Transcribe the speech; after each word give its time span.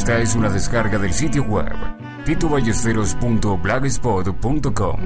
Esta 0.00 0.16
es 0.18 0.34
una 0.34 0.48
descarga 0.48 0.98
del 0.98 1.12
sitio 1.12 1.42
web 1.42 1.76
titoballesteros.blogspot.com. 2.24 5.00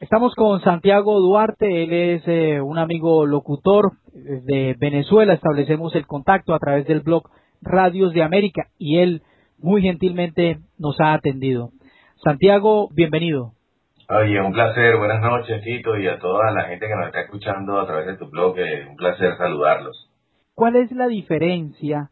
Estamos 0.00 0.34
con 0.34 0.60
Santiago 0.62 1.20
Duarte, 1.20 1.84
él 1.84 1.92
es 1.92 2.24
eh, 2.26 2.60
un 2.60 2.76
amigo 2.76 3.24
locutor 3.24 3.92
de 4.12 4.74
Venezuela, 4.76 5.34
establecemos 5.34 5.94
el 5.94 6.08
contacto 6.08 6.54
a 6.54 6.58
través 6.58 6.88
del 6.88 7.02
blog 7.02 7.30
Radios 7.62 8.12
de 8.14 8.24
América 8.24 8.66
y 8.78 8.98
él 8.98 9.22
muy 9.58 9.82
gentilmente 9.82 10.58
nos 10.76 11.00
ha 11.00 11.14
atendido. 11.14 11.70
Santiago, 12.16 12.88
bienvenido. 12.92 13.52
Oye, 14.10 14.40
un 14.40 14.54
placer, 14.54 14.96
buenas 14.96 15.20
noches 15.20 15.62
Tito 15.62 15.94
y 15.98 16.08
a 16.08 16.18
toda 16.18 16.50
la 16.50 16.64
gente 16.64 16.88
que 16.88 16.94
nos 16.94 17.08
está 17.08 17.20
escuchando 17.20 17.78
a 17.78 17.86
través 17.86 18.06
de 18.06 18.16
tu 18.16 18.30
blog, 18.30 18.58
eh, 18.58 18.86
un 18.88 18.96
placer 18.96 19.36
saludarlos. 19.36 20.10
¿Cuál 20.54 20.76
es 20.76 20.90
la 20.92 21.08
diferencia 21.08 22.08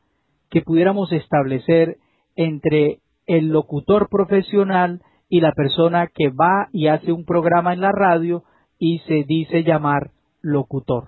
que 0.51 0.61
pudiéramos 0.61 1.11
establecer 1.13 1.97
entre 2.37 2.99
el 3.27 3.49
locutor 3.49 4.11
profesional 4.11 5.01
y 5.31 5.41
la 5.41 5.53
persona 5.53 6.09
que 6.15 6.29
va 6.29 6.69
y 6.71 6.89
hace 6.89 7.13
un 7.13 7.25
programa 7.25 7.73
en 7.73 7.81
la 7.81 7.93
radio 7.93 8.43
y 8.79 8.99
se 9.07 9.25
dice 9.27 9.63
llamar 9.63 10.11
locutor? 10.43 11.05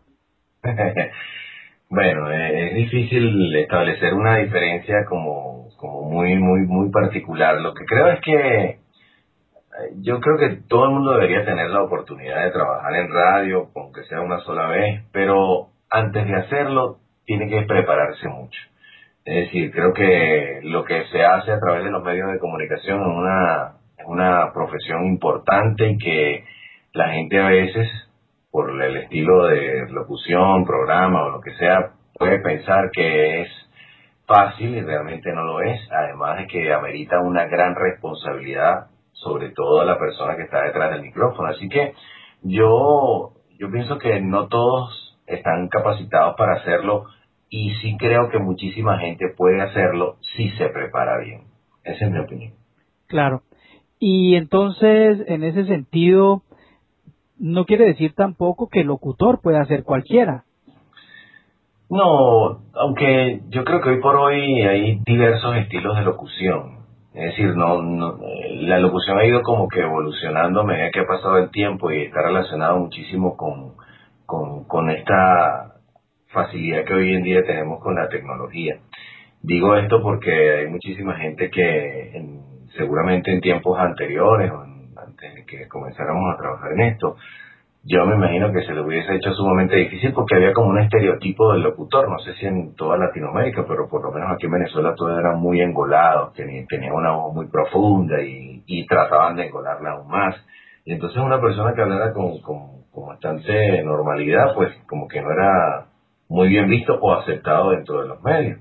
bueno, 1.91 2.33
eh, 2.33 2.69
es 2.69 2.75
difícil 2.77 3.55
establecer 3.57 4.15
una 4.15 4.39
diferencia 4.39 5.05
como, 5.07 5.69
como 5.77 6.09
muy, 6.09 6.37
muy, 6.37 6.61
muy 6.61 6.91
particular. 6.91 7.61
Lo 7.61 7.75
que 7.75 7.85
creo 7.85 8.09
es 8.09 8.21
que 8.23 8.88
yo 10.01 10.21
creo 10.21 10.39
que 10.39 10.63
todo 10.69 10.87
el 10.87 10.91
mundo 10.93 11.13
debería 11.13 11.45
tener 11.45 11.71
la 11.71 11.83
oportunidad 11.83 12.45
de 12.45 12.51
trabajar 12.51 12.95
en 12.95 13.13
radio, 13.13 13.69
aunque 13.77 14.03
sea 14.05 14.21
una 14.21 14.41
sola 14.41 14.67
vez, 14.69 15.05
pero 15.13 15.69
antes 15.91 16.27
de 16.27 16.37
hacerlo 16.37 16.99
tiene 17.25 17.49
que 17.49 17.63
prepararse 17.63 18.29
mucho. 18.29 18.59
Es 19.25 19.47
decir, 19.47 19.71
creo 19.73 19.93
que 19.93 20.61
lo 20.63 20.85
que 20.85 21.05
se 21.13 21.23
hace 21.23 21.53
a 21.53 21.61
través 21.61 21.85
de 21.85 21.91
los 21.91 22.03
medios 22.03 22.33
de 22.33 22.39
comunicación 22.39 23.01
es 23.01 23.07
una, 23.07 23.73
una 24.07 24.53
profesión 24.53 25.07
importante 25.07 25.91
y 25.91 25.99
que 25.99 26.45
la 26.93 27.11
gente 27.11 27.39
a 27.39 27.49
veces, 27.49 27.89
por 28.51 28.71
el 28.83 28.97
estilo 28.97 29.45
de 29.45 29.87
locución, 29.91 30.65
programa 30.65 31.25
o 31.25 31.31
lo 31.31 31.41
que 31.41 31.55
sea, 31.57 31.91
puede 32.15 32.41
pensar 32.41 32.91
que 32.91 33.43
es 33.43 33.49
fácil 34.27 34.77
y 34.77 34.83
realmente 34.83 35.31
no 35.33 35.43
lo 35.45 35.61
es, 35.61 35.81
además 35.91 36.39
de 36.39 36.47
que 36.47 36.73
amerita 36.73 37.21
una 37.21 37.45
gran 37.47 37.75
responsabilidad 37.75 38.87
sobre 39.23 39.51
todo 39.51 39.81
a 39.81 39.85
la 39.85 39.99
persona 39.99 40.37
que 40.37 40.43
está 40.43 40.63
detrás 40.63 40.91
del 40.93 41.03
micrófono. 41.03 41.49
Así 41.49 41.69
que 41.69 41.95
yo, 42.43 43.33
yo 43.59 43.71
pienso 43.71 43.99
que 43.99 44.21
no 44.21 44.49
todos 44.49 45.17
están 45.27 45.69
capacitados 45.69 46.35
para 46.37 46.55
hacerlo 46.55 47.07
y 47.51 47.75
sí 47.77 47.97
creo 47.99 48.29
que 48.31 48.39
muchísima 48.39 48.99
gente 48.99 49.29
puede 49.37 49.61
hacerlo 49.61 50.17
si 50.37 50.51
se 50.51 50.69
prepara 50.69 51.19
bien. 51.19 51.43
Esa 51.85 52.07
es 52.07 52.11
mi 52.11 52.19
opinión. 52.19 52.53
Claro. 53.07 53.43
Y 53.99 54.37
entonces, 54.37 55.25
en 55.27 55.43
ese 55.43 55.65
sentido, 55.65 56.43
no 57.39 57.65
quiere 57.65 57.87
decir 57.87 58.15
tampoco 58.15 58.69
que 58.69 58.81
el 58.81 58.89
locutor 58.89 59.41
pueda 59.41 59.65
ser 59.65 59.83
cualquiera. 59.83 60.45
No, 61.91 62.61
aunque 62.75 63.41
yo 63.49 63.65
creo 63.65 63.81
que 63.81 63.91
hoy 63.91 64.01
por 64.01 64.15
hoy 64.17 64.63
hay 64.63 65.01
diversos 65.07 65.57
estilos 65.57 65.97
de 65.97 66.03
locución. 66.03 66.79
Es 67.19 67.31
decir, 67.31 67.57
no, 67.57 67.83
la 67.83 68.79
locución 68.79 69.19
ha 69.19 69.25
ido 69.25 69.43
como 69.43 69.67
que 69.69 69.81
evolucionando 69.81 70.61
a 70.61 70.65
medida 70.65 70.93
que 70.93 71.01
ha 71.01 71.07
pasado 71.07 71.39
el 71.39 71.51
tiempo 71.51 71.91
y 71.91 72.03
está 72.03 72.23
relacionado 72.23 72.79
muchísimo 72.79 73.37
con, 73.37 73.75
con, 74.25 74.89
esta 74.89 75.75
facilidad 76.29 76.85
que 76.85 76.95
hoy 76.95 77.15
en 77.17 77.25
día 77.25 77.43
tenemos 77.45 77.83
con 77.83 77.97
la 77.97 78.09
tecnología. 78.09 78.79
Digo 79.43 79.75
esto 79.75 80.01
porque 80.01 80.61
hay 80.61 80.69
muchísima 80.69 81.17
gente 81.17 81.51
que 81.51 82.23
seguramente 82.77 83.33
en 83.33 83.41
tiempos 83.41 83.77
anteriores 83.81 84.53
o 84.53 84.63
antes 84.97 85.35
de 85.35 85.45
que 85.45 85.67
comenzáramos 85.67 86.33
a 86.33 86.39
trabajar 86.39 86.71
en 86.75 86.83
esto, 86.83 87.17
yo 87.91 88.05
me 88.05 88.17
imagino 88.17 88.53
que 88.53 88.67
se 88.67 88.75
le 88.75 88.83
hubiese 88.83 89.15
hecho 89.15 89.33
sumamente 89.33 89.75
difícil 89.77 90.13
porque 90.13 90.35
había 90.35 90.53
como 90.53 90.69
un 90.69 90.79
estereotipo 90.79 91.53
del 91.53 91.63
locutor, 91.63 92.11
no 92.11 92.19
sé 92.19 92.35
si 92.35 92.45
en 92.45 92.75
toda 92.75 92.99
Latinoamérica, 92.99 93.65
pero 93.67 93.89
por 93.89 94.03
lo 94.03 94.13
menos 94.13 94.31
aquí 94.31 94.45
en 94.45 94.53
Venezuela 94.53 94.95
todos 94.95 95.19
eran 95.19 95.41
muy 95.41 95.63
engolados, 95.63 96.35
tenían, 96.35 96.67
una 96.93 97.13
voz 97.13 97.35
muy 97.35 97.47
profunda 97.47 98.21
y, 98.21 98.87
trataban 98.87 99.37
de 99.37 99.47
engolarla 99.47 99.93
aún 99.93 100.09
más. 100.09 100.37
Y 100.85 100.93
entonces 100.93 101.23
una 101.23 101.41
persona 101.41 101.73
que 101.75 101.81
hablara 101.81 102.13
con, 102.13 102.41
con, 102.43 103.07
bastante 103.07 103.83
normalidad, 103.83 104.55
pues 104.55 104.71
como 104.87 105.09
que 105.09 105.23
no 105.23 105.31
era 105.31 105.87
muy 106.29 106.49
bien 106.49 106.69
visto 106.69 106.99
o 107.01 107.15
aceptado 107.15 107.71
dentro 107.71 108.03
de 108.03 108.09
los 108.09 108.23
medios. 108.23 108.61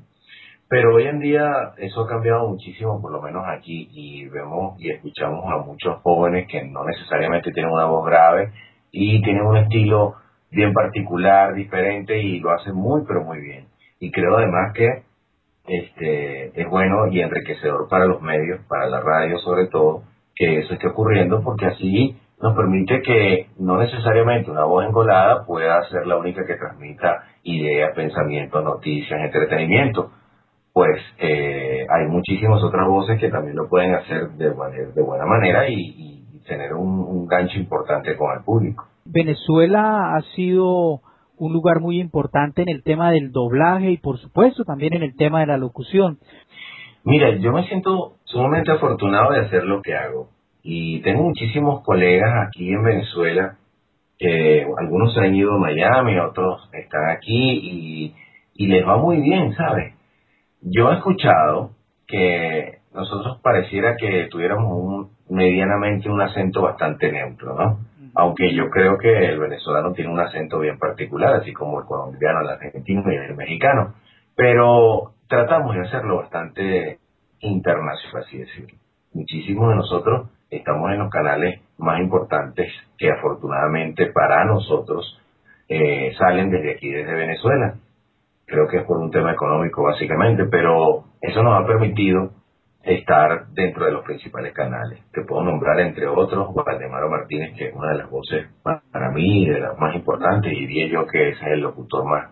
Pero 0.70 0.96
hoy 0.96 1.04
en 1.04 1.20
día 1.20 1.74
eso 1.78 2.02
ha 2.02 2.08
cambiado 2.08 2.48
muchísimo, 2.48 3.02
por 3.02 3.12
lo 3.12 3.22
menos 3.22 3.44
aquí, 3.48 3.90
y 3.92 4.28
vemos 4.30 4.80
y 4.80 4.92
escuchamos 4.92 5.46
a 5.52 5.58
muchos 5.66 6.02
jóvenes 6.02 6.48
que 6.48 6.64
no 6.64 6.86
necesariamente 6.86 7.52
tienen 7.52 7.72
una 7.72 7.86
voz 7.86 8.06
grave, 8.06 8.52
y 9.00 9.22
tiene 9.22 9.44
un 9.44 9.58
estilo 9.58 10.16
bien 10.50 10.74
particular, 10.74 11.54
diferente 11.54 12.20
y 12.20 12.40
lo 12.40 12.52
hace 12.52 12.74
muy 12.74 13.04
pero 13.08 13.24
muy 13.24 13.40
bien. 13.40 13.68
Y 14.00 14.12
creo 14.12 14.38
además 14.38 14.74
que 14.74 15.04
este 15.68 16.60
es 16.60 16.68
bueno 16.68 17.08
y 17.08 17.22
enriquecedor 17.22 17.88
para 17.90 18.06
los 18.06 18.22
medios, 18.22 18.62
para 18.68 18.88
la 18.88 19.02
radio 19.02 19.38
sobre 19.40 19.68
todo, 19.68 20.02
que 20.36 20.60
eso 20.60 20.74
esté 20.74 20.88
ocurriendo 20.88 21.44
porque 21.44 21.68
así 21.68 22.18
nos 22.42 22.56
permite 22.56 23.02
que 23.04 23.48
no 23.60 23.78
necesariamente 23.78 24.50
una 24.50 24.64
voz 24.64 24.86
engolada 24.86 25.46
pueda 25.46 25.84
ser 25.90 26.08
la 26.08 26.18
única 26.18 26.46
que 26.46 26.56
transmita 26.56 27.24
ideas, 27.44 27.94
pensamientos, 27.96 28.64
noticias, 28.64 29.20
entretenimiento. 29.22 30.12
Pues 30.74 31.00
eh, 31.20 31.86
hay 31.88 32.08
muchísimas 32.08 32.64
otras 32.64 32.88
voces 32.88 33.20
que 33.20 33.30
también 33.30 33.56
lo 33.56 33.68
pueden 33.68 33.94
hacer 33.94 34.30
de, 34.30 34.46
de 34.46 35.02
buena 35.02 35.26
manera 35.26 35.70
y 35.70 36.17
tener 36.48 36.74
un, 36.74 37.28
gancho 37.28 37.60
importante 37.60 38.16
con 38.16 38.36
el 38.38 38.44
público. 38.44 38.88
Venezuela 39.06 40.16
ha 40.16 40.22
sido 40.36 41.02
un 41.38 41.54
lugar 41.54 41.80
muy 41.82 42.00
importante 42.00 42.62
en 42.62 42.70
el 42.70 42.84
tema 42.84 43.12
del 43.12 43.32
doblaje 43.32 43.92
y 43.92 43.98
por 43.98 44.18
supuesto 44.18 44.64
también 44.64 44.96
en 44.96 45.04
el 45.04 45.16
tema 45.16 45.42
de 45.42 45.48
la 45.48 45.58
locución. 45.58 46.20
Mira, 47.04 47.36
yo 47.38 47.52
me 47.52 47.68
siento 47.68 48.14
sumamente 48.24 48.72
afortunado 48.72 49.34
de 49.34 49.42
hacer 49.42 49.64
lo 49.64 49.82
que 49.82 49.96
hago 49.96 50.30
y 50.64 51.02
tengo 51.02 51.24
muchísimos 51.24 51.84
colegas 51.84 52.48
aquí 52.48 52.70
en 52.72 52.84
Venezuela 52.84 53.58
que 54.18 54.66
algunos 54.78 55.16
han 55.18 55.36
ido 55.36 55.54
a 55.54 55.60
Miami, 55.60 56.18
otros 56.18 56.70
están 56.74 57.10
aquí 57.10 57.52
y, 57.62 58.16
y 58.56 58.68
les 58.68 58.86
va 58.86 58.98
muy 58.98 59.22
bien, 59.22 59.54
¿sabes? 59.54 59.94
Yo 60.62 60.92
he 60.92 60.96
escuchado 60.96 61.72
que 62.08 62.80
nosotros 62.94 63.40
pareciera 63.44 63.96
que 63.96 64.28
tuviéramos 64.32 64.72
un, 64.72 65.17
medianamente 65.30 66.10
un 66.10 66.22
acento 66.22 66.62
bastante 66.62 67.12
neutro, 67.12 67.56
¿no? 67.56 67.80
Aunque 68.16 68.54
yo 68.54 68.70
creo 68.70 68.98
que 68.98 69.26
el 69.26 69.40
venezolano 69.40 69.94
tiene 69.94 70.12
un 70.12 70.20
acento 70.20 70.60
bien 70.60 70.80
particular, 70.80 71.36
así 71.36 71.54
como 71.54 71.80
el 71.80 71.86
colombiano, 71.86 72.42
el 72.42 72.50
argentino 72.50 73.04
y 73.12 73.16
el 73.16 73.36
mexicano. 73.36 73.94
Pero 74.36 75.14
tratamos 75.28 75.76
de 75.76 75.82
hacerlo 75.82 76.18
bastante 76.18 76.98
internacional, 77.42 78.24
así 78.24 78.40
decirlo. 78.40 78.78
Muchísimos 79.14 79.70
de 79.70 79.76
nosotros 79.76 80.30
estamos 80.50 80.92
en 80.92 81.00
los 81.00 81.10
canales 81.10 81.62
más 81.78 82.00
importantes 82.00 82.72
que 82.98 83.12
afortunadamente 83.12 84.08
para 84.08 84.46
nosotros 84.46 85.20
eh, 85.68 86.14
salen 86.18 86.50
desde 86.50 86.72
aquí, 86.74 86.90
desde 86.90 87.14
Venezuela. 87.14 87.76
Creo 88.46 88.68
que 88.68 88.78
es 88.78 88.84
por 88.86 88.98
un 88.98 89.12
tema 89.12 89.34
económico 89.34 89.84
básicamente, 89.84 90.46
pero 90.46 91.04
eso 91.22 91.44
nos 91.44 91.62
ha 91.62 91.68
permitido 91.68 92.32
estar 92.94 93.48
dentro 93.54 93.86
de 93.86 93.92
los 93.92 94.04
principales 94.04 94.54
canales. 94.54 95.00
Te 95.12 95.24
puedo 95.24 95.44
nombrar, 95.44 95.80
entre 95.80 96.08
otros, 96.08 96.54
Valdemaro 96.54 97.10
Martínez, 97.10 97.54
que 97.58 97.68
es 97.68 97.76
una 97.76 97.92
de 97.92 97.98
las 98.00 98.10
voces 98.10 98.48
para 98.64 99.12
mí, 99.12 99.48
de 99.48 99.60
las 99.60 99.78
más 99.78 99.96
importantes, 99.96 100.52
y 100.52 100.66
diría 100.66 100.88
yo 100.88 101.06
que 101.06 101.30
es 101.30 101.38
el 101.44 101.62
locutor 101.62 102.06
más, 102.06 102.30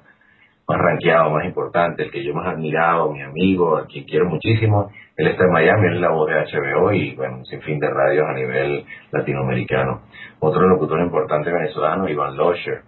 más 0.68 0.80
rankeado, 0.80 1.30
más 1.32 1.46
importante, 1.46 2.04
el 2.04 2.12
que 2.12 2.24
yo 2.24 2.34
más 2.34 2.48
admirado, 2.48 3.12
mi 3.12 3.22
amigo, 3.22 3.78
a 3.78 3.86
quien 3.86 4.06
quiero 4.06 4.26
muchísimo. 4.26 4.92
Él 5.18 5.28
está 5.28 5.46
en 5.46 5.52
Miami, 5.52 5.88
él 5.88 5.96
es 5.96 6.02
la 6.02 6.12
voz 6.12 6.28
de 6.30 6.36
HBO 6.36 6.92
y, 6.92 7.16
bueno, 7.16 7.44
sin 7.46 7.62
fin 7.62 7.80
de 7.80 7.90
radios 7.90 8.28
a 8.28 8.34
nivel 8.34 8.86
latinoamericano. 9.12 10.02
Otro 10.40 10.68
locutor 10.68 11.00
importante 11.00 11.52
venezolano, 11.52 12.10
Iván 12.10 12.36
Locher. 12.36 12.82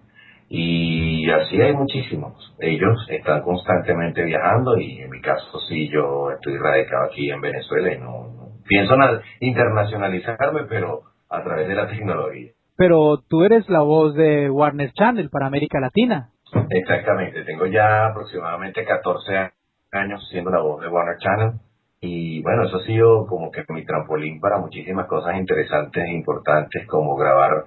Y 0.49 1.29
así 1.29 1.61
hay 1.61 1.73
muchísimos. 1.73 2.55
Ellos 2.59 3.05
están 3.09 3.41
constantemente 3.41 4.23
viajando 4.23 4.77
y 4.77 4.99
en 4.99 5.09
mi 5.09 5.21
caso 5.21 5.59
sí, 5.67 5.89
yo 5.89 6.31
estoy 6.31 6.57
radicado 6.57 7.05
aquí 7.05 7.29
en 7.29 7.41
Venezuela 7.41 7.93
y 7.93 7.99
no, 7.99 8.51
pienso 8.65 8.95
internacionalizarme, 9.41 10.63
pero 10.69 11.01
a 11.29 11.43
través 11.43 11.67
de 11.67 11.75
la 11.75 11.87
tecnología. 11.87 12.51
Pero 12.77 13.17
tú 13.27 13.43
eres 13.43 13.67
la 13.69 13.81
voz 13.81 14.13
de 14.15 14.49
Warner 14.49 14.91
Channel 14.93 15.29
para 15.29 15.47
América 15.47 15.79
Latina. 15.79 16.29
Exactamente, 16.69 17.43
tengo 17.43 17.65
ya 17.65 18.07
aproximadamente 18.07 18.85
14 18.85 19.51
años 19.91 20.27
siendo 20.29 20.51
la 20.51 20.61
voz 20.61 20.81
de 20.81 20.87
Warner 20.87 21.17
Channel 21.17 21.59
y 21.99 22.41
bueno, 22.43 22.65
eso 22.65 22.77
ha 22.77 22.83
sido 22.83 23.25
como 23.25 23.51
que 23.51 23.65
mi 23.69 23.83
trampolín 23.83 24.39
para 24.39 24.59
muchísimas 24.59 25.07
cosas 25.07 25.35
interesantes 25.37 26.03
e 26.03 26.13
importantes 26.13 26.85
como 26.87 27.15
grabar 27.15 27.65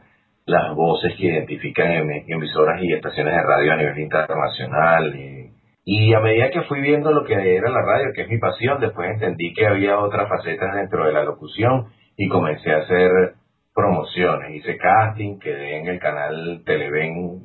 las 0.51 0.75
voces 0.75 1.15
que 1.17 1.27
identifican 1.27 1.91
emisoras 2.27 2.83
y 2.83 2.93
estaciones 2.93 3.35
de 3.35 3.43
radio 3.43 3.73
a 3.73 3.77
nivel 3.77 3.99
internacional 3.99 5.15
y, 5.15 5.51
y 5.85 6.13
a 6.13 6.21
medida 6.21 6.51
que 6.51 6.63
fui 6.63 6.81
viendo 6.81 7.13
lo 7.13 7.25
que 7.25 7.35
era 7.35 7.71
la 7.71 7.83
radio, 7.83 8.13
que 8.15 8.23
es 8.23 8.29
mi 8.29 8.39
pasión, 8.39 8.81
después 8.81 9.11
entendí 9.11 9.55
que 9.55 9.67
había 9.67 9.99
otras 9.99 10.29
facetas 10.29 10.75
dentro 10.75 11.07
de 11.07 11.13
la 11.13 11.25
locución 11.25 11.87
y 12.17 12.29
comencé 12.29 12.73
a 12.73 12.79
hacer 12.79 13.35
promociones, 13.75 14.57
hice 14.57 14.77
casting, 14.77 15.39
quedé 15.39 15.79
en 15.79 15.87
el 15.87 15.99
canal 16.01 16.63
Televen 16.67 17.41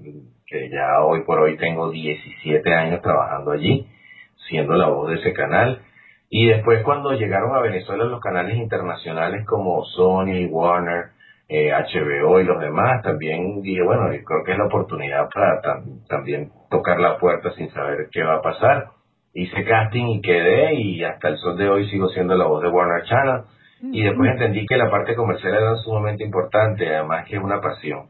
que 0.45 0.69
ya 0.69 1.03
hoy 1.03 1.23
por 1.23 1.39
hoy 1.39 1.57
tengo 1.57 1.89
17 1.89 2.73
años 2.73 3.01
trabajando 3.01 3.51
allí, 3.51 3.87
siendo 4.47 4.75
la 4.75 4.89
voz 4.89 5.09
de 5.09 5.15
ese 5.15 5.33
canal. 5.33 5.81
Y 6.29 6.47
después 6.47 6.83
cuando 6.83 7.13
llegaron 7.13 7.55
a 7.55 7.61
Venezuela 7.61 8.05
los 8.05 8.19
canales 8.19 8.57
internacionales 8.57 9.45
como 9.45 9.83
Sony, 9.85 10.45
Warner, 10.49 11.14
eh, 11.47 11.71
HBO 11.71 12.39
y 12.39 12.43
los 12.43 12.59
demás, 12.59 13.03
también 13.03 13.61
dije, 13.61 13.83
bueno, 13.83 14.07
creo 14.09 14.43
que 14.43 14.51
es 14.51 14.57
la 14.57 14.65
oportunidad 14.65 15.29
para 15.33 15.61
también 16.07 16.51
tocar 16.69 16.99
la 16.99 17.17
puerta 17.17 17.51
sin 17.51 17.69
saber 17.71 18.07
qué 18.11 18.23
va 18.23 18.35
a 18.35 18.41
pasar. 18.41 18.87
Hice 19.33 19.63
casting 19.63 20.07
y 20.07 20.21
quedé 20.21 20.73
y 20.75 21.03
hasta 21.03 21.27
el 21.27 21.37
sol 21.37 21.57
de 21.57 21.69
hoy 21.69 21.89
sigo 21.89 22.09
siendo 22.09 22.35
la 22.35 22.45
voz 22.45 22.63
de 22.63 22.69
Warner 22.69 23.03
Channel. 23.03 23.41
Y 23.91 24.03
después 24.03 24.31
entendí 24.31 24.65
que 24.65 24.77
la 24.77 24.89
parte 24.89 25.15
comercial 25.15 25.53
era 25.53 25.75
sumamente 25.75 26.23
importante, 26.23 26.87
además 26.87 27.27
que 27.27 27.35
es 27.35 27.43
una 27.43 27.61
pasión. 27.61 28.07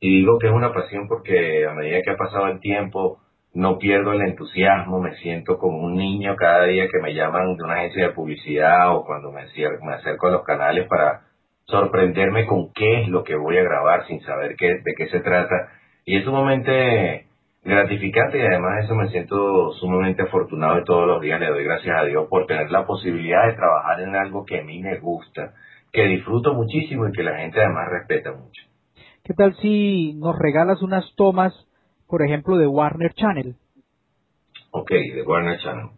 Y 0.00 0.20
digo 0.20 0.38
que 0.38 0.46
es 0.46 0.52
una 0.52 0.72
pasión 0.72 1.08
porque 1.08 1.66
a 1.66 1.74
medida 1.74 2.00
que 2.02 2.12
ha 2.12 2.16
pasado 2.16 2.46
el 2.46 2.60
tiempo, 2.60 3.18
no 3.52 3.78
pierdo 3.78 4.12
el 4.12 4.22
entusiasmo, 4.22 5.00
me 5.00 5.16
siento 5.16 5.58
como 5.58 5.78
un 5.78 5.96
niño 5.96 6.36
cada 6.36 6.64
día 6.64 6.86
que 6.88 7.00
me 7.02 7.12
llaman 7.12 7.56
de 7.56 7.64
una 7.64 7.74
agencia 7.74 8.06
de 8.06 8.14
publicidad 8.14 8.94
o 8.94 9.04
cuando 9.04 9.32
me, 9.32 9.42
me 9.82 9.94
acerco 9.94 10.28
a 10.28 10.30
los 10.30 10.44
canales 10.44 10.86
para 10.88 11.27
sorprenderme 11.68 12.46
con 12.46 12.72
qué 12.72 13.02
es 13.02 13.08
lo 13.08 13.24
que 13.24 13.36
voy 13.36 13.58
a 13.58 13.62
grabar 13.62 14.06
sin 14.06 14.20
saber 14.22 14.56
qué, 14.56 14.80
de 14.82 14.94
qué 14.96 15.08
se 15.08 15.20
trata. 15.20 15.72
Y 16.04 16.16
es 16.16 16.24
sumamente 16.24 17.26
gratificante 17.62 18.38
y 18.38 18.40
además 18.40 18.84
eso 18.84 18.94
me 18.94 19.08
siento 19.08 19.72
sumamente 19.74 20.22
afortunado 20.22 20.78
y 20.78 20.84
todos 20.84 21.06
los 21.06 21.20
días 21.20 21.38
le 21.38 21.48
doy 21.48 21.64
gracias 21.64 22.00
a 22.00 22.04
Dios 22.04 22.26
por 22.28 22.46
tener 22.46 22.70
la 22.70 22.86
posibilidad 22.86 23.46
de 23.46 23.54
trabajar 23.54 24.00
en 24.00 24.16
algo 24.16 24.46
que 24.46 24.60
a 24.60 24.64
mí 24.64 24.80
me 24.80 24.98
gusta, 24.98 25.52
que 25.92 26.04
disfruto 26.04 26.54
muchísimo 26.54 27.06
y 27.06 27.12
que 27.12 27.22
la 27.22 27.36
gente 27.36 27.60
además 27.60 27.88
respeta 27.90 28.32
mucho. 28.32 28.62
¿Qué 29.22 29.34
tal 29.34 29.54
si 29.56 30.14
nos 30.14 30.38
regalas 30.38 30.80
unas 30.80 31.04
tomas, 31.16 31.52
por 32.06 32.22
ejemplo, 32.22 32.56
de 32.56 32.66
Warner 32.66 33.12
Channel? 33.12 33.56
Ok, 34.70 34.90
de 34.90 35.22
Warner 35.22 35.58
Channel. 35.58 35.88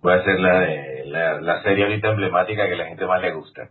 Voy 0.00 0.12
a 0.12 0.16
hacer 0.16 0.38
la, 0.38 0.60
de, 0.60 1.04
la, 1.40 1.62
serie 1.64 1.84
ahorita 1.84 2.10
emblemática 2.10 2.68
que 2.68 2.74
a 2.74 2.76
la 2.76 2.86
gente 2.86 3.06
más 3.06 3.20
le 3.20 3.32
gusta. 3.32 3.68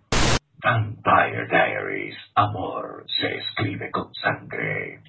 Vampire 0.63 1.47
Diaries. 1.47 2.15
Amor 2.35 3.05
se 3.19 3.35
escribe 3.37 3.91
con 3.91 4.13
sangre. 4.15 5.01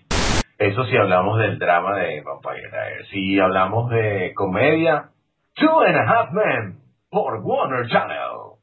Eso 0.58 0.84
si 0.86 0.96
hablamos 0.96 1.38
del 1.38 1.58
drama 1.58 1.96
de 1.98 2.20
Vampire 2.22 2.70
Diaries. 2.70 3.08
Si 3.10 3.38
hablamos 3.38 3.90
de 3.90 4.32
comedia, 4.34 5.10
Two 5.54 5.80
and 5.80 5.96
a 5.96 6.10
Half 6.10 6.32
Men 6.32 6.78
por 7.10 7.40
Warner 7.42 7.88
Channel. 7.88 8.56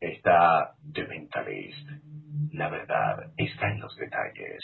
Está 0.00 0.74
The 0.92 1.06
Mentalist 1.06 2.06
la 2.52 2.68
verdad 2.68 3.32
está 3.36 3.68
en 3.68 3.80
los 3.80 3.94
detalles. 3.96 4.62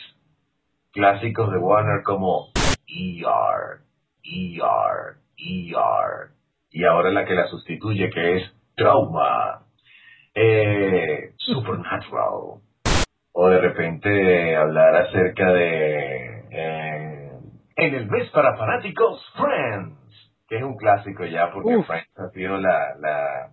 Clásicos 0.92 1.50
de 1.52 1.58
Warner 1.58 2.02
como 2.02 2.48
ER, 2.86 3.80
ER, 4.22 5.16
ER. 5.36 6.30
Y 6.70 6.84
ahora 6.84 7.10
la 7.10 7.25
que 7.25 7.34
la 7.34 7.48
sustituye 7.48 8.10
que 8.10 8.36
es 8.36 8.52
Trauma, 8.76 9.66
eh, 10.34 11.32
Supernatural. 11.37 12.61
O 13.34 13.49
de 13.49 13.58
repente 13.61 14.56
hablar 14.56 14.96
acerca 14.96 15.52
de... 15.52 16.44
Eh, 16.50 17.31
en 17.76 17.94
el 17.94 18.11
mes 18.11 18.31
para 18.31 18.56
fanáticos, 18.56 19.25
Friends, 19.34 19.96
que 20.46 20.58
es 20.58 20.62
un 20.62 20.76
clásico 20.76 21.25
ya 21.25 21.50
porque 21.50 21.82
Friends 21.82 22.19
ha 22.19 22.29
sido 22.31 22.58
la, 22.58 22.94
la 23.00 23.50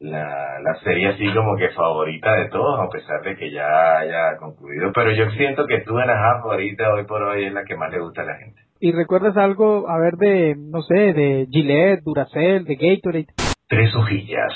la, 0.00 0.60
la 0.62 0.74
serie 0.82 1.08
así 1.08 1.32
como 1.34 1.56
que 1.56 1.68
favorita 1.70 2.32
de 2.32 2.48
todos, 2.48 2.80
a 2.80 2.88
pesar 2.88 3.22
de 3.22 3.36
que 3.36 3.50
ya 3.52 3.98
haya 3.98 4.36
concluido. 4.38 4.90
Pero 4.94 5.12
yo 5.12 5.30
siento 5.32 5.66
que 5.66 5.80
tú 5.82 5.98
en 5.98 6.06
la 6.06 6.40
favorita 6.40 6.92
hoy 6.94 7.04
por 7.04 7.22
hoy 7.22 7.44
es 7.44 7.52
la 7.52 7.64
que 7.64 7.76
más 7.76 7.92
le 7.92 8.00
gusta 8.00 8.22
a 8.22 8.26
la 8.26 8.36
gente. 8.36 8.60
¿Y 8.80 8.92
recuerdas 8.92 9.36
algo, 9.36 9.90
a 9.90 9.98
ver, 9.98 10.14
de, 10.14 10.56
no 10.56 10.80
sé, 10.80 10.94
de 10.94 11.46
Gillette, 11.50 12.02
Duracell, 12.02 12.64
de 12.64 12.76
Gatorade? 12.76 13.26
Tres 13.68 13.94
hojillas, 13.94 14.52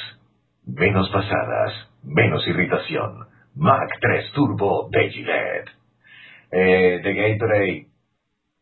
menos 0.66 1.10
pasadas, 1.10 1.72
menos 2.02 2.46
irritación. 2.46 3.26
Mac 3.56 3.88
3 4.00 4.32
Turbo 4.32 4.88
de 4.90 5.10
Gillette. 5.10 5.70
Eh, 6.50 7.00
de 7.02 7.14
Gatorade, 7.14 7.86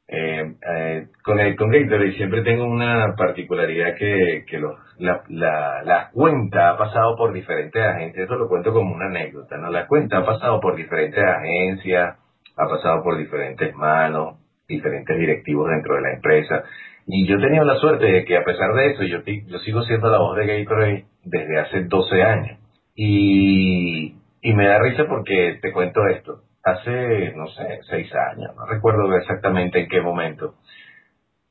eh, 0.09 0.55
eh, 0.67 1.07
con 1.23 1.39
el 1.41 1.57
con 1.57 1.71
Gatorade 1.71 2.13
siempre 2.13 2.43
tengo 2.43 2.65
una 2.65 3.15
particularidad 3.17 3.95
que, 3.97 4.45
que 4.47 4.59
la, 4.99 5.23
la, 5.29 5.83
la, 5.85 6.11
cuenta 6.11 6.71
ha 6.71 6.79
pasado 6.79 7.17
por 7.17 7.33
diferentes 7.33 7.83
agencias, 7.83 8.25
eso 8.25 8.37
lo 8.37 8.49
cuento 8.49 8.73
como 8.73 8.95
una 8.95 9.07
anécdota, 9.07 9.59
¿no? 9.59 9.71
La 9.71 9.87
cuenta 9.87 10.19
ha 10.19 10.25
pasado 10.25 10.61
por 10.61 10.77
diferentes 10.77 11.23
agencias, 11.23 12.17
ha 12.57 12.69
pasado 12.69 13.03
por 13.03 13.19
diferentes 13.19 13.75
manos, 13.75 14.39
diferentes 14.69 15.19
directivos 15.19 15.69
dentro 15.71 15.97
de 15.97 16.03
la 16.03 16.13
empresa, 16.15 16.65
y 17.07 17.27
yo 17.27 17.37
he 17.37 17.41
tenido 17.41 17.65
la 17.65 17.77
suerte 17.77 18.07
de 18.07 18.25
que 18.25 18.37
a 18.37 18.45
pesar 18.45 18.73
de 18.75 18.87
eso, 18.93 19.03
yo, 19.03 19.19
yo 19.25 19.59
sigo 19.59 19.83
siendo 19.83 20.11
la 20.11 20.19
voz 20.19 20.37
de 20.37 20.47
Gatorade 20.47 21.05
desde 21.25 21.59
hace 21.59 21.85
12 21.85 22.23
años, 22.23 22.59
y, 22.95 24.17
y 24.41 24.55
me 24.55 24.67
da 24.67 24.79
risa 24.79 25.07
porque 25.09 25.59
te 25.61 25.73
cuento 25.73 26.07
esto 26.07 26.43
hace, 26.65 27.33
no 27.35 27.49
sé, 27.49 27.81
seis 27.89 28.11
años, 28.15 28.55
no 28.57 28.67
recuerdo 28.67 29.15
exactamente 29.17 29.81
en 29.81 29.89
qué 29.89 30.01
momento, 30.01 30.55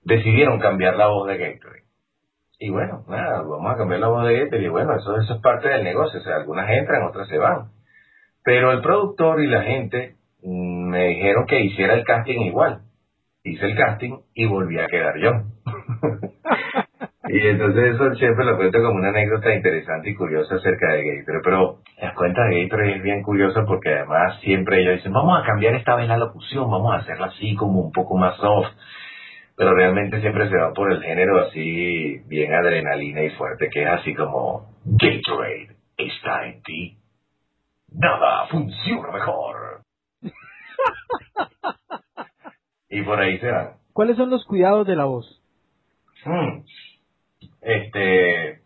decidieron 0.03 0.59
cambiar 0.59 0.95
la 0.95 1.07
voz 1.07 1.27
de 1.27 1.37
Gatorade. 1.37 1.83
Y 2.59 2.69
bueno, 2.69 3.03
nada, 3.07 3.41
vamos 3.41 3.73
a 3.73 3.77
cambiar 3.77 4.01
la 4.01 4.07
voz 4.07 4.27
de 4.27 4.39
Gatorade. 4.39 4.65
Y 4.65 4.69
bueno, 4.69 4.95
eso, 4.95 5.17
eso 5.17 5.35
es 5.35 5.41
parte 5.41 5.67
del 5.67 5.83
negocio. 5.83 6.19
O 6.19 6.23
sea, 6.23 6.35
algunas 6.35 6.69
entran, 6.69 7.03
otras 7.03 7.27
se 7.27 7.37
van. 7.37 7.71
Pero 8.43 8.71
el 8.71 8.81
productor 8.81 9.41
y 9.41 9.47
la 9.47 9.63
gente 9.63 10.15
mm, 10.43 10.89
me 10.89 11.07
dijeron 11.07 11.45
que 11.47 11.59
hiciera 11.59 11.95
el 11.95 12.03
casting 12.03 12.39
igual. 12.41 12.81
Hice 13.43 13.65
el 13.65 13.75
casting 13.75 14.19
y 14.33 14.45
volví 14.45 14.79
a 14.79 14.87
quedar 14.87 15.17
yo. 15.19 15.31
Y 17.33 17.47
entonces 17.47 17.95
eso 17.95 18.13
siempre 18.15 18.43
lo 18.43 18.57
cuento 18.57 18.81
como 18.81 18.99
una 18.99 19.07
anécdota 19.07 19.53
interesante 19.55 20.09
y 20.09 20.15
curiosa 20.15 20.55
acerca 20.55 20.91
de 20.91 21.03
Gatorade. 21.03 21.41
Pero 21.43 21.77
las 22.01 22.13
cuentas 22.13 22.49
de 22.49 22.63
Gatorade 22.63 22.97
es 22.97 23.03
bien 23.03 23.23
curiosa 23.23 23.63
porque 23.65 23.87
además 23.87 24.37
siempre 24.41 24.81
ellos 24.81 24.95
dicen, 24.95 25.13
vamos 25.13 25.41
a 25.41 25.45
cambiar 25.45 25.75
esta 25.75 25.95
vez 25.95 26.09
la 26.09 26.17
locución, 26.17 26.69
vamos 26.69 26.93
a 26.93 26.97
hacerla 26.97 27.27
así 27.27 27.55
como 27.55 27.79
un 27.79 27.91
poco 27.93 28.17
más 28.17 28.35
soft. 28.35 28.73
Pero 29.55 29.73
realmente 29.73 30.19
siempre 30.19 30.49
se 30.49 30.57
va 30.57 30.73
por 30.73 30.91
el 30.91 31.01
género 31.01 31.39
así 31.39 32.19
bien 32.27 32.53
adrenalina 32.53 33.23
y 33.23 33.29
fuerte, 33.29 33.69
que 33.69 33.83
es 33.83 33.89
así 33.89 34.13
como 34.13 34.75
Gatorade 34.83 35.69
está 35.97 36.47
en 36.47 36.61
ti. 36.63 36.97
Nada 37.93 38.47
funciona 38.47 39.09
mejor. 39.09 39.70
Y 42.91 43.01
por 43.03 43.19
ahí 43.19 43.39
se 43.39 43.49
van. 43.49 43.71
¿Cuáles 43.93 44.17
son 44.17 44.29
los 44.29 44.45
cuidados 44.45 44.85
de 44.85 44.95
la 44.95 45.05
voz? 45.05 45.41
Hmm. 46.25 46.63
Este, 47.61 48.59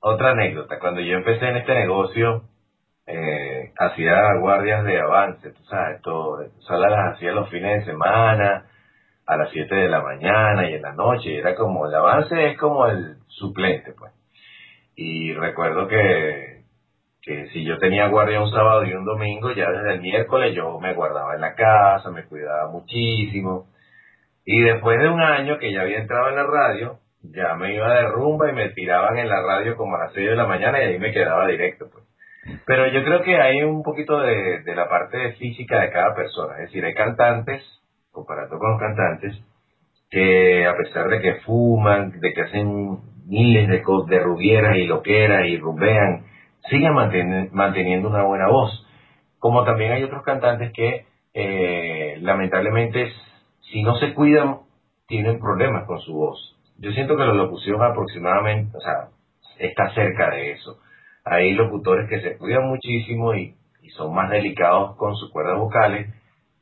otra 0.00 0.30
anécdota, 0.30 0.78
cuando 0.78 1.00
yo 1.00 1.16
empecé 1.16 1.46
en 1.46 1.56
este 1.56 1.74
negocio, 1.74 2.44
eh, 3.06 3.72
hacía 3.78 4.34
guardias 4.38 4.84
de 4.84 5.00
avance, 5.00 5.50
tú 5.50 5.64
sabes, 5.64 6.00
todo, 6.02 6.44
solo 6.60 6.88
las 6.88 7.16
hacía 7.16 7.32
los 7.32 7.48
fines 7.50 7.80
de 7.80 7.92
semana, 7.92 8.66
a 9.26 9.36
las 9.36 9.50
7 9.50 9.74
de 9.74 9.88
la 9.88 10.02
mañana 10.02 10.68
y 10.68 10.74
en 10.74 10.82
la 10.82 10.92
noche, 10.92 11.38
era 11.38 11.54
como, 11.54 11.86
el 11.86 11.94
avance 11.94 12.50
es 12.50 12.58
como 12.58 12.86
el 12.86 13.16
suplente, 13.28 13.92
pues. 13.92 14.12
Y 14.94 15.32
recuerdo 15.32 15.88
que, 15.88 16.51
que 17.22 17.48
si 17.50 17.64
yo 17.64 17.78
tenía 17.78 18.08
guardia 18.08 18.40
un 18.42 18.50
sábado 18.50 18.84
y 18.84 18.92
un 18.94 19.04
domingo, 19.04 19.52
ya 19.52 19.70
desde 19.70 19.94
el 19.94 20.00
miércoles 20.00 20.54
yo 20.54 20.80
me 20.80 20.94
guardaba 20.94 21.34
en 21.34 21.40
la 21.40 21.54
casa, 21.54 22.10
me 22.10 22.24
cuidaba 22.24 22.70
muchísimo, 22.70 23.68
Y 24.44 24.60
después 24.62 24.98
de 25.00 25.08
un 25.08 25.20
año 25.20 25.58
que 25.58 25.72
ya 25.72 25.82
había 25.82 25.98
entrado 26.00 26.28
en 26.30 26.36
la 26.36 26.44
radio, 26.44 26.98
ya 27.22 27.54
me 27.54 27.74
iba 27.74 27.94
de 27.94 28.08
rumba 28.08 28.50
y 28.50 28.54
me 28.54 28.70
tiraban 28.70 29.18
en 29.18 29.28
la 29.28 29.40
radio 29.42 29.76
como 29.76 29.96
a 29.96 30.00
las 30.00 30.12
6 30.14 30.30
de 30.30 30.36
la 30.36 30.46
mañana 30.46 30.82
y 30.82 30.86
ahí 30.86 30.98
me 30.98 31.12
quedaba 31.12 31.46
directo. 31.46 31.88
pues. 31.92 32.04
Pero 32.66 32.88
yo 32.88 33.04
creo 33.04 33.22
que 33.22 33.40
hay 33.40 33.62
un 33.62 33.82
poquito 33.84 34.18
de, 34.20 34.62
de 34.62 34.74
la 34.74 34.88
parte 34.88 35.34
física 35.34 35.80
de 35.80 35.90
cada 35.90 36.14
persona. 36.16 36.54
Es 36.54 36.62
decir, 36.70 36.84
hay 36.84 36.94
cantantes, 36.94 37.62
comparado 38.10 38.58
con 38.58 38.72
los 38.72 38.80
cantantes, 38.80 39.40
que 40.10 40.66
a 40.66 40.76
pesar 40.76 41.08
de 41.08 41.20
que 41.20 41.34
fuman, 41.42 42.18
de 42.20 42.32
que 42.32 42.42
hacen 42.42 42.98
miles 43.26 43.68
de, 43.68 43.82
de 44.08 44.18
rubieras 44.18 44.76
y 44.76 44.86
loqueras 44.86 45.46
y 45.46 45.56
rumbean, 45.56 46.24
siguen 46.68 46.94
manteniendo 47.52 48.08
una 48.08 48.24
buena 48.24 48.48
voz. 48.48 48.86
Como 49.38 49.64
también 49.64 49.92
hay 49.92 50.02
otros 50.04 50.22
cantantes 50.22 50.72
que 50.72 51.06
eh, 51.34 52.18
lamentablemente 52.20 53.12
si 53.72 53.82
no 53.82 53.96
se 53.96 54.12
cuidan 54.14 54.58
tienen 55.06 55.40
problemas 55.40 55.84
con 55.86 56.00
su 56.00 56.14
voz. 56.14 56.56
Yo 56.78 56.90
siento 56.92 57.16
que 57.16 57.24
la 57.24 57.34
locución 57.34 57.82
aproximadamente, 57.82 58.76
o 58.76 58.80
sea, 58.80 59.08
está 59.58 59.92
cerca 59.94 60.30
de 60.30 60.52
eso. 60.52 60.78
Hay 61.24 61.52
locutores 61.52 62.08
que 62.08 62.20
se 62.20 62.38
cuidan 62.38 62.68
muchísimo 62.68 63.34
y, 63.34 63.54
son 63.96 64.14
más 64.14 64.30
delicados 64.30 64.96
con 64.96 65.14
sus 65.16 65.30
cuerdas 65.30 65.58
vocales 65.58 66.08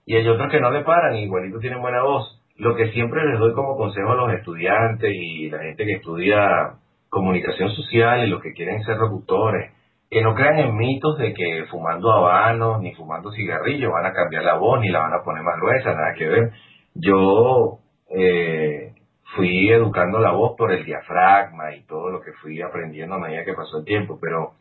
y 0.05 0.17
hay 0.17 0.27
otros 0.27 0.51
que 0.51 0.59
no 0.59 0.73
le 0.73 0.83
paran 0.83 1.15
y 1.15 1.23
igualito 1.23 1.61
tienen 1.61 1.81
buena 1.81 2.03
voz. 2.03 2.43
Lo 2.57 2.75
que 2.75 2.91
siempre 2.91 3.25
les 3.25 3.39
doy 3.39 3.53
como 3.53 3.77
consejo 3.77 4.11
a 4.11 4.17
los 4.17 4.33
estudiantes 4.33 5.15
y 5.15 5.49
la 5.49 5.61
gente 5.61 5.87
que 5.87 5.93
estudia 5.93 6.75
comunicación 7.09 7.71
social 7.71 8.25
y 8.25 8.31
los 8.31 8.43
que 8.43 8.53
quieren 8.53 8.83
ser 8.83 8.97
locutores, 8.97 9.73
que 10.11 10.23
no 10.23 10.35
crean 10.35 10.59
en 10.59 10.77
mitos 10.77 11.17
de 11.19 11.33
que 11.33 11.67
fumando 11.71 12.11
habanos 12.11 12.83
ni 12.83 12.93
fumando 12.95 13.31
cigarrillos 13.31 13.93
van 13.93 14.07
a 14.07 14.13
cambiar 14.13 14.43
la 14.43 14.57
voz 14.57 14.81
ni 14.81 14.89
la 14.89 14.99
van 14.99 15.15
a 15.15 15.23
poner 15.23 15.45
más 15.45 15.57
gruesa, 15.61 15.95
nada 15.95 16.15
que 16.15 16.27
ver. 16.27 16.53
Yo 16.95 17.79
eh, 18.09 18.93
fui 19.37 19.71
educando 19.71 20.19
la 20.19 20.33
voz 20.33 20.57
por 20.57 20.73
el 20.73 20.85
diafragma 20.85 21.77
y 21.77 21.85
todo 21.85 22.11
lo 22.11 22.21
que 22.23 22.33
fui 22.43 22.61
aprendiendo 22.61 23.15
a 23.15 23.21
medida 23.21 23.45
que 23.45 23.55
pasó 23.55 23.79
el 23.79 23.85
tiempo, 23.85 24.19
pero 24.21 24.55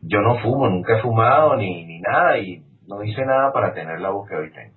yo 0.00 0.20
no 0.22 0.38
fumo, 0.38 0.68
nunca 0.68 0.96
he 0.96 1.02
fumado 1.02 1.56
ni, 1.56 1.84
ni 1.84 2.00
nada 2.00 2.38
y 2.38 2.62
no 2.86 3.04
hice 3.04 3.24
nada 3.26 3.52
para 3.52 3.74
tener 3.74 4.00
la 4.00 4.08
voz 4.08 4.26
que 4.26 4.36
hoy 4.36 4.50
tengo. 4.52 4.74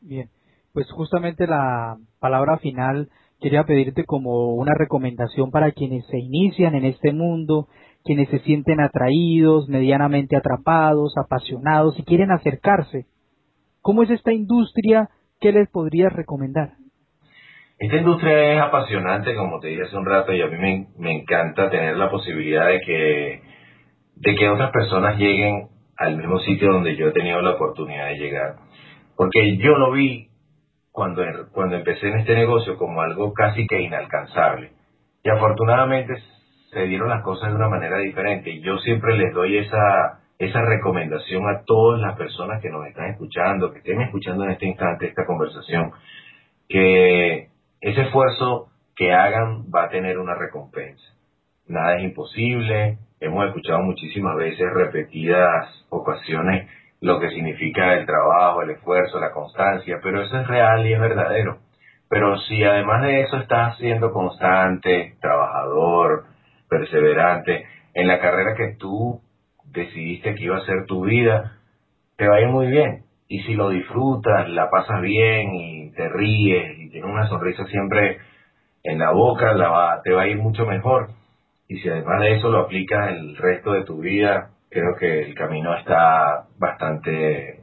Bien, 0.00 0.28
pues 0.72 0.88
justamente 0.92 1.48
la 1.48 1.96
palabra 2.20 2.58
final 2.58 3.08
quería 3.40 3.64
pedirte 3.64 4.04
como 4.04 4.54
una 4.54 4.74
recomendación 4.74 5.50
para 5.50 5.72
quienes 5.72 6.06
se 6.06 6.18
inician 6.18 6.76
en 6.76 6.84
este 6.84 7.12
mundo, 7.12 7.66
quienes 8.08 8.30
se 8.30 8.38
sienten 8.38 8.80
atraídos, 8.80 9.68
medianamente 9.68 10.34
atrapados, 10.34 11.12
apasionados 11.18 11.98
y 11.98 12.04
quieren 12.04 12.30
acercarse. 12.30 13.04
¿Cómo 13.82 14.02
es 14.02 14.08
esta 14.08 14.32
industria? 14.32 15.10
¿Qué 15.38 15.52
les 15.52 15.68
podrías 15.68 16.10
recomendar? 16.10 16.70
Esta 17.78 17.96
industria 17.98 18.54
es 18.54 18.62
apasionante, 18.62 19.34
como 19.34 19.60
te 19.60 19.68
dije 19.68 19.82
hace 19.82 19.96
un 19.98 20.06
rato, 20.06 20.32
y 20.32 20.40
a 20.40 20.46
mí 20.46 20.86
me, 20.96 21.12
encanta 21.12 21.68
tener 21.68 21.98
la 21.98 22.10
posibilidad 22.10 22.68
de 22.68 22.80
que, 22.80 23.42
de 24.16 24.34
que 24.34 24.48
otras 24.48 24.70
personas 24.70 25.18
lleguen 25.18 25.68
al 25.98 26.16
mismo 26.16 26.38
sitio 26.38 26.72
donde 26.72 26.96
yo 26.96 27.08
he 27.08 27.12
tenido 27.12 27.42
la 27.42 27.56
oportunidad 27.56 28.06
de 28.06 28.16
llegar. 28.16 28.54
Porque 29.18 29.58
yo 29.58 29.76
lo 29.76 29.92
vi 29.92 30.28
cuando, 30.92 31.22
cuando 31.52 31.76
empecé 31.76 32.08
en 32.08 32.20
este 32.20 32.34
negocio 32.34 32.78
como 32.78 33.02
algo 33.02 33.34
casi 33.34 33.66
que 33.66 33.82
inalcanzable. 33.82 34.72
Y 35.22 35.28
afortunadamente 35.28 36.14
se 36.70 36.82
dieron 36.86 37.08
las 37.08 37.22
cosas 37.22 37.50
de 37.50 37.56
una 37.56 37.68
manera 37.68 37.98
diferente. 37.98 38.60
Yo 38.60 38.78
siempre 38.78 39.16
les 39.16 39.32
doy 39.32 39.58
esa, 39.58 40.20
esa 40.38 40.62
recomendación 40.62 41.48
a 41.48 41.62
todas 41.64 42.00
las 42.00 42.16
personas 42.16 42.60
que 42.60 42.70
nos 42.70 42.86
están 42.86 43.10
escuchando, 43.10 43.72
que 43.72 43.78
estén 43.78 44.00
escuchando 44.02 44.44
en 44.44 44.50
este 44.50 44.66
instante 44.66 45.06
esta 45.06 45.24
conversación, 45.26 45.92
que 46.68 47.48
ese 47.80 48.02
esfuerzo 48.02 48.68
que 48.94 49.12
hagan 49.12 49.64
va 49.74 49.84
a 49.84 49.88
tener 49.88 50.18
una 50.18 50.34
recompensa. 50.34 51.04
Nada 51.68 51.96
es 51.96 52.04
imposible. 52.04 52.98
Hemos 53.20 53.46
escuchado 53.46 53.80
muchísimas 53.80 54.36
veces, 54.36 54.66
repetidas 54.74 55.86
ocasiones, 55.88 56.68
lo 57.00 57.20
que 57.20 57.30
significa 57.30 57.94
el 57.94 58.06
trabajo, 58.06 58.62
el 58.62 58.70
esfuerzo, 58.70 59.20
la 59.20 59.32
constancia, 59.32 59.98
pero 60.02 60.22
eso 60.22 60.38
es 60.38 60.46
real 60.46 60.86
y 60.86 60.92
es 60.92 61.00
verdadero. 61.00 61.58
Pero 62.08 62.38
si 62.40 62.64
además 62.64 63.02
de 63.02 63.20
eso 63.20 63.36
estás 63.36 63.76
siendo 63.78 64.12
constante, 64.12 65.14
trabajador, 65.20 66.24
perseverante, 66.68 67.64
en 67.94 68.06
la 68.06 68.20
carrera 68.20 68.54
que 68.56 68.76
tú 68.78 69.20
decidiste 69.64 70.34
que 70.34 70.44
iba 70.44 70.56
a 70.56 70.64
ser 70.64 70.86
tu 70.86 71.04
vida, 71.04 71.58
te 72.16 72.26
va 72.26 72.36
a 72.36 72.40
ir 72.40 72.48
muy 72.48 72.66
bien. 72.66 73.04
Y 73.28 73.42
si 73.42 73.54
lo 73.54 73.70
disfrutas, 73.70 74.48
la 74.48 74.70
pasas 74.70 75.02
bien 75.02 75.54
y 75.54 75.90
te 75.92 76.08
ríes 76.08 76.78
y 76.78 76.90
tienes 76.90 77.10
una 77.10 77.28
sonrisa 77.28 77.64
siempre 77.66 78.18
en 78.82 78.98
la 78.98 79.12
boca, 79.12 79.52
la 79.54 79.68
va, 79.68 80.02
te 80.02 80.12
va 80.12 80.22
a 80.22 80.28
ir 80.28 80.38
mucho 80.38 80.64
mejor. 80.64 81.10
Y 81.68 81.78
si 81.78 81.88
además 81.88 82.20
de 82.20 82.36
eso 82.36 82.48
lo 82.48 82.60
aplicas 82.60 83.10
el 83.10 83.36
resto 83.36 83.72
de 83.72 83.84
tu 83.84 83.98
vida, 83.98 84.50
creo 84.70 84.96
que 84.98 85.22
el 85.22 85.34
camino 85.34 85.76
está 85.76 86.46
bastante 86.58 87.60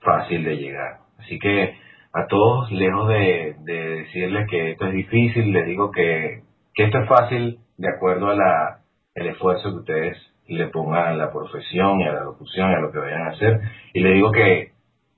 fácil 0.00 0.44
de 0.44 0.56
llegar. 0.56 0.98
Así 1.18 1.38
que 1.38 1.74
a 2.12 2.26
todos, 2.26 2.70
lejos 2.70 3.08
de, 3.08 3.56
decirles 3.64 4.46
que 4.50 4.72
esto 4.72 4.86
es 4.86 4.92
difícil, 4.92 5.52
les 5.52 5.66
digo 5.66 5.90
que, 5.90 6.42
que 6.74 6.84
esto 6.84 6.98
es 6.98 7.08
fácil 7.08 7.58
de 7.76 7.88
acuerdo 7.88 8.28
a 8.28 8.34
la, 8.34 8.78
el 9.14 9.28
esfuerzo 9.28 9.70
que 9.70 9.78
ustedes 9.78 10.16
le 10.48 10.68
pongan 10.68 11.08
a 11.08 11.16
la 11.16 11.32
profesión 11.32 12.00
y 12.00 12.04
a 12.04 12.12
la 12.12 12.24
locución 12.24 12.70
y 12.70 12.74
a 12.74 12.80
lo 12.80 12.92
que 12.92 12.98
vayan 12.98 13.22
a 13.22 13.30
hacer. 13.30 13.60
Y 13.92 14.00
le 14.00 14.12
digo 14.12 14.30
que 14.30 14.72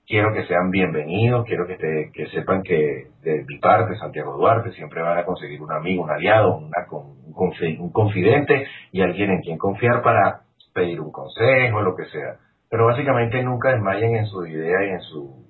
quiero 0.07 0.33
que 0.33 0.47
sean 0.47 0.71
bienvenidos, 0.71 1.45
quiero 1.47 1.67
que, 1.67 1.77
que 2.13 2.27
sepan 2.29 2.63
que 2.63 3.09
de 3.23 3.45
mi 3.47 3.59
parte, 3.59 3.97
Santiago 3.99 4.37
Duarte, 4.37 4.73
siempre 4.73 5.03
van 5.03 5.19
a 5.19 5.25
conseguir 5.25 5.61
un 5.61 5.71
amigo, 5.71 6.05
un 6.05 6.11
aliado, 6.11 6.57
una, 6.57 6.87
un, 6.91 7.19
un 7.81 7.93
confidente 7.93 8.67
y 8.91 9.03
alguien 9.03 9.31
en 9.31 9.41
quien 9.43 9.59
confiar 9.59 10.03
para 10.03 10.41
pedir 10.73 11.01
un 11.01 11.13
consejo, 11.13 11.83
lo 11.83 11.95
que 11.95 12.07
sea. 12.07 12.37
Pero 12.71 12.87
básicamente 12.87 13.43
nunca 13.43 13.71
desmayen 13.71 14.17
en 14.17 14.27
su 14.27 14.47
idea 14.47 14.85
y 14.85 14.91
en 14.91 15.01
su, 15.01 15.47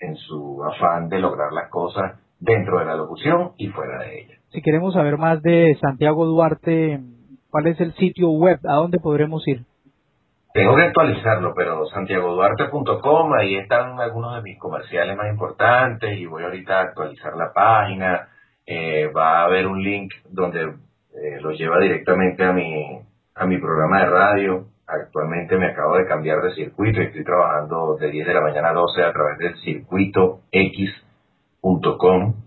en 0.00 0.16
su 0.16 0.62
afán 0.64 1.08
de 1.08 1.18
lograr 1.18 1.52
las 1.52 1.70
cosas 1.70 2.20
dentro 2.40 2.78
de 2.78 2.84
la 2.84 2.96
locución 2.96 3.52
y 3.56 3.68
fuera 3.68 4.00
de 4.00 4.20
ella. 4.20 4.34
Si 4.54 4.62
queremos 4.62 4.94
saber 4.94 5.18
más 5.18 5.42
de 5.42 5.76
Santiago 5.80 6.24
Duarte, 6.26 7.00
¿cuál 7.50 7.66
es 7.66 7.80
el 7.80 7.92
sitio 7.94 8.30
web? 8.30 8.60
¿A 8.68 8.74
dónde 8.74 9.00
podremos 9.00 9.42
ir? 9.48 9.64
Tengo 10.52 10.76
que 10.76 10.82
actualizarlo, 10.82 11.54
pero 11.56 11.84
santiagoduarte.com, 11.86 13.32
ahí 13.34 13.56
están 13.56 13.98
algunos 13.98 14.36
de 14.36 14.42
mis 14.42 14.56
comerciales 14.56 15.16
más 15.16 15.28
importantes 15.28 16.16
y 16.16 16.26
voy 16.26 16.44
ahorita 16.44 16.78
a 16.78 16.82
actualizar 16.82 17.34
la 17.36 17.52
página. 17.52 18.28
Eh, 18.64 19.08
va 19.08 19.40
a 19.40 19.46
haber 19.46 19.66
un 19.66 19.82
link 19.82 20.12
donde 20.30 20.62
eh, 20.62 21.40
lo 21.40 21.50
lleva 21.50 21.80
directamente 21.80 22.44
a 22.44 22.52
mi, 22.52 23.00
a 23.34 23.46
mi 23.46 23.58
programa 23.58 24.04
de 24.04 24.06
radio. 24.06 24.66
Actualmente 24.86 25.56
me 25.56 25.66
acabo 25.66 25.96
de 25.96 26.06
cambiar 26.06 26.40
de 26.42 26.54
circuito 26.54 27.00
y 27.00 27.06
estoy 27.06 27.24
trabajando 27.24 27.96
de 27.96 28.08
10 28.08 28.24
de 28.24 28.34
la 28.34 28.40
mañana 28.40 28.68
a 28.68 28.74
12 28.74 29.02
a 29.02 29.12
través 29.12 29.36
del 29.38 29.56
circuito 29.64 30.42
x.com. 30.52 32.43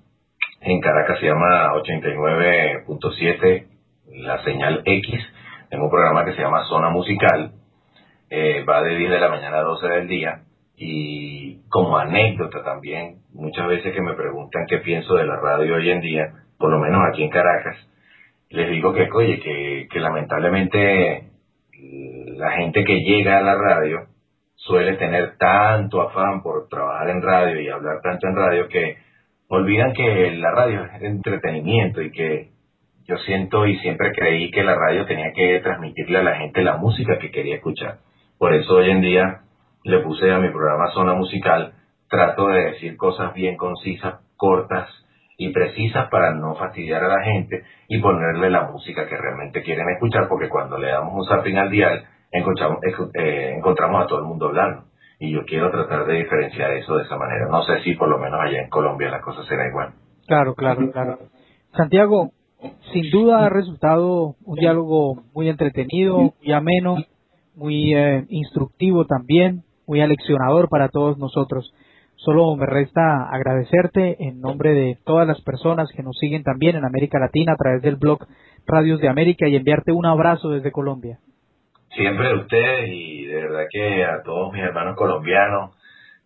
En 0.62 0.82
Caracas 0.82 1.20
se 1.20 1.28
llama 1.28 1.74
89.7 1.74 3.68
la 4.14 4.44
señal 4.44 4.82
X. 4.86 5.20
Tengo 5.70 5.86
un 5.86 5.92
programa 5.92 6.26
que 6.26 6.34
se 6.34 6.42
llama 6.42 6.66
Zona 6.66 6.90
Musical 6.90 7.52
eh, 8.30 8.64
va 8.68 8.82
de 8.84 8.98
10 8.98 9.10
de 9.10 9.20
la 9.20 9.30
mañana 9.30 9.58
a 9.60 9.64
12 9.64 9.88
del 9.88 10.08
día. 10.08 10.42
Y 10.76 11.62
como 11.70 11.98
anécdota 11.98 12.64
también, 12.64 13.22
muchas 13.34 13.68
veces 13.68 13.94
que 13.94 14.02
me 14.02 14.14
preguntan 14.14 14.66
qué 14.68 14.78
pienso 14.80 15.16
de 15.16 15.26
la 15.26 15.38
radio 15.38 15.76
hoy 15.76 15.90
en 15.90 16.02
día, 16.02 16.34
por 16.58 16.70
lo 16.70 16.80
menos 16.80 17.02
aquí 17.10 17.24
en 17.24 17.30
Caracas, 17.30 17.78
les 18.50 18.70
digo 18.70 18.94
que, 18.94 19.10
oye, 19.12 19.40
que, 19.40 19.88
que 19.92 20.00
lamentablemente 20.00 21.32
la 22.38 22.52
gente 22.52 22.84
que 22.84 23.00
llega 23.00 23.40
a 23.40 23.42
la 23.42 23.56
radio 23.56 24.08
suele 24.56 24.98
tener 24.98 25.38
tanto 25.38 26.02
afán 26.02 26.44
por 26.44 26.68
trabajar 26.70 27.10
en 27.10 27.22
radio 27.22 27.60
y 27.60 27.70
hablar 27.70 28.02
tanto 28.02 28.28
en 28.28 28.36
radio 28.36 28.68
que 28.68 28.98
olvidan 29.50 29.94
que 29.94 30.32
la 30.32 30.52
radio 30.52 30.86
es 30.86 31.02
entretenimiento 31.02 32.02
y 32.02 32.12
que 32.12 32.50
yo 33.08 33.18
siento 33.20 33.66
y 33.66 33.78
siempre 33.80 34.12
creí 34.12 34.52
que 34.52 34.64
la 34.64 34.76
radio 34.76 35.06
tenía 35.06 35.32
que 35.34 35.60
transmitirle 35.60 36.20
a 36.20 36.24
la 36.24 36.36
gente 36.36 36.62
la 36.62 36.78
música 36.78 37.18
que 37.20 37.32
quería 37.32 37.56
escuchar. 37.56 38.00
Por 38.38 38.54
eso 38.54 38.76
hoy 38.76 38.90
en 38.90 39.02
día 39.02 39.42
le 39.84 40.00
puse 40.00 40.30
a 40.32 40.40
mi 40.40 40.50
programa 40.50 40.92
Zona 40.94 41.14
Musical, 41.14 41.74
trato 42.10 42.48
de 42.48 42.72
decir 42.72 42.98
cosas 42.98 43.34
bien 43.34 43.56
concisas, 43.56 44.16
cortas 44.36 44.90
y 45.38 45.50
precisas 45.50 46.10
para 46.10 46.34
no 46.34 46.56
fastidiar 46.56 47.04
a 47.04 47.08
la 47.08 47.24
gente 47.24 47.64
y 47.88 48.00
ponerle 48.00 48.50
la 48.50 48.64
música 48.64 49.08
que 49.08 49.16
realmente 49.16 49.64
quieren 49.64 49.88
escuchar, 49.90 50.28
porque 50.28 50.50
cuando 50.50 50.78
le 50.78 50.90
damos 50.90 51.14
un 51.14 51.26
zapping 51.26 51.58
al 51.58 51.70
dial, 51.70 52.04
encontramos, 52.32 52.80
eh, 53.14 53.54
encontramos 53.56 54.04
a 54.04 54.08
todo 54.08 54.20
el 54.20 54.26
mundo 54.26 54.48
hablando. 54.48 54.84
Y 55.20 55.32
yo 55.32 55.46
quiero 55.46 55.72
tratar 55.72 56.06
de 56.06 56.14
diferenciar 56.14 56.72
eso 56.74 56.96
de 56.96 57.04
esa 57.04 57.18
manera. 57.18 57.48
No 57.50 57.64
sé 57.64 57.82
si 57.84 57.96
por 57.96 58.08
lo 58.08 58.20
menos 58.20 58.40
allá 58.40 58.62
en 58.62 58.70
Colombia 58.70 59.10
la 59.10 59.22
cosa 59.22 59.44
será 59.44 59.68
igual. 59.68 59.94
Claro, 60.28 60.54
claro, 60.54 60.92
claro. 60.92 61.20
Santiago, 61.76 62.32
sin 62.92 63.10
duda 63.12 63.46
ha 63.46 63.50
resultado 63.50 64.36
un 64.44 64.56
diálogo 64.56 65.24
muy 65.34 65.50
entretenido 65.50 66.34
y 66.42 66.52
ameno 66.52 66.98
muy 67.58 67.94
eh, 67.96 68.26
instructivo 68.30 69.06
también, 69.06 69.64
muy 69.88 70.02
aleccionador 70.02 70.70
para 70.70 70.90
todos 70.90 71.18
nosotros. 71.18 71.74
Solo 72.16 72.56
me 72.56 72.66
resta 72.66 73.30
agradecerte 73.30 74.28
en 74.28 74.40
nombre 74.40 74.74
de 74.74 74.98
todas 75.04 75.28
las 75.28 75.42
personas 75.42 75.90
que 75.96 76.04
nos 76.04 76.18
siguen 76.18 76.44
también 76.44 76.76
en 76.76 76.86
América 76.86 77.20
Latina 77.20 77.54
a 77.54 77.58
través 77.58 77.82
del 77.82 77.96
blog 77.96 78.20
Radios 78.66 79.00
de 79.02 79.10
América 79.10 79.48
y 79.48 79.56
enviarte 79.56 79.92
un 79.92 80.06
abrazo 80.06 80.50
desde 80.50 80.72
Colombia. 80.72 81.20
Siempre 81.98 82.28
de 82.28 82.36
ustedes 82.36 82.90
y 82.90 83.26
de 83.26 83.42
verdad 83.42 83.66
que 83.72 84.06
a 84.06 84.22
todos 84.22 84.54
mis 84.54 84.62
hermanos 84.62 84.96
colombianos, 84.96 85.72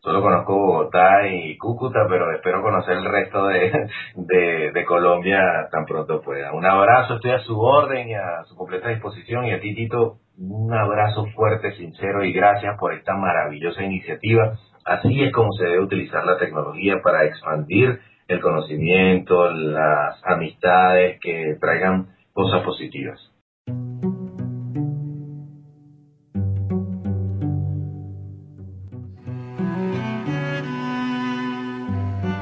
solo 0.02 0.22
conozco 0.22 0.54
Bogotá 0.54 1.26
y 1.30 1.58
Cúcuta, 1.58 2.08
pero 2.10 2.30
espero 2.36 2.62
conocer 2.62 2.98
el 2.98 3.06
resto 3.06 3.48
de, 4.16 4.72
de, 4.74 4.86
Colombia 4.86 5.70
tan 5.72 5.86
pronto 5.86 6.22
pueda. 6.22 6.52
Un 6.52 6.66
abrazo, 6.66 7.16
estoy 7.16 7.32
a 7.32 7.40
su 7.40 7.58
orden 7.58 8.10
y 8.10 8.16
a 8.16 8.44
su 8.50 8.56
completa 8.58 8.90
disposición 8.90 9.46
y 9.46 9.54
a 9.54 9.62
ti 9.62 9.74
Tito, 9.74 10.18
un 10.38 10.74
abrazo 10.74 11.28
fuerte, 11.28 11.72
sincero 11.78 12.22
y 12.26 12.34
gracias 12.34 12.78
por 12.78 12.92
esta 12.94 13.16
maravillosa 13.16 13.82
iniciativa. 13.82 14.58
Así 14.84 15.24
es 15.24 15.32
como 15.32 15.54
se 15.54 15.64
debe 15.64 15.80
utilizar 15.80 16.26
la 16.26 16.38
tecnología 16.38 16.96
para 17.02 17.24
expandir 17.24 17.98
el 18.28 18.42
conocimiento, 18.42 19.50
las 19.50 20.22
amistades 20.26 21.18
que 21.22 21.56
traigan 21.62 22.08
cosas 22.34 22.62
positivas. 22.64 23.31